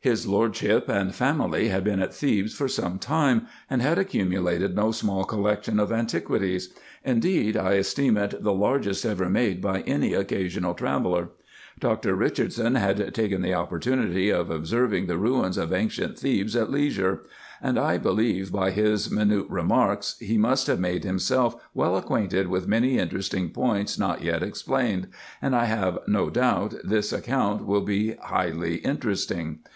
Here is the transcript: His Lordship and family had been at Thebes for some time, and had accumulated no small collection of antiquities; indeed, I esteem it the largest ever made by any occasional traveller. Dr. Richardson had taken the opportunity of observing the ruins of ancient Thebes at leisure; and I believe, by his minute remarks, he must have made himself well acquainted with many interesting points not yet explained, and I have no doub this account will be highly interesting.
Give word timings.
His 0.00 0.26
Lordship 0.26 0.88
and 0.88 1.14
family 1.14 1.68
had 1.68 1.84
been 1.84 2.00
at 2.00 2.14
Thebes 2.14 2.54
for 2.54 2.66
some 2.68 2.98
time, 2.98 3.46
and 3.70 3.82
had 3.82 3.98
accumulated 3.98 4.74
no 4.74 4.90
small 4.90 5.24
collection 5.24 5.78
of 5.78 5.92
antiquities; 5.92 6.72
indeed, 7.04 7.56
I 7.56 7.72
esteem 7.74 8.16
it 8.16 8.42
the 8.42 8.52
largest 8.52 9.04
ever 9.04 9.28
made 9.28 9.60
by 9.60 9.82
any 9.82 10.14
occasional 10.14 10.74
traveller. 10.74 11.28
Dr. 11.78 12.14
Richardson 12.14 12.76
had 12.76 13.12
taken 13.14 13.42
the 13.42 13.54
opportunity 13.54 14.30
of 14.30 14.50
observing 14.50 15.06
the 15.06 15.18
ruins 15.18 15.58
of 15.58 15.72
ancient 15.72 16.18
Thebes 16.18 16.56
at 16.56 16.70
leisure; 16.70 17.22
and 17.60 17.78
I 17.78 17.98
believe, 17.98 18.50
by 18.50 18.70
his 18.70 19.10
minute 19.10 19.46
remarks, 19.48 20.16
he 20.20 20.38
must 20.38 20.66
have 20.68 20.80
made 20.80 21.04
himself 21.04 21.56
well 21.74 21.96
acquainted 21.96 22.48
with 22.48 22.68
many 22.68 22.98
interesting 22.98 23.50
points 23.50 23.98
not 23.98 24.22
yet 24.22 24.42
explained, 24.42 25.08
and 25.42 25.54
I 25.54 25.66
have 25.66 25.98
no 26.06 26.30
doub 26.30 26.80
this 26.82 27.12
account 27.12 27.64
will 27.66 27.82
be 27.82 28.14
highly 28.22 28.76
interesting. 28.76 29.58